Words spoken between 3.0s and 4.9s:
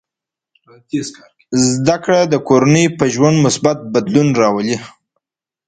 ژوند مثبت بدلون راولي.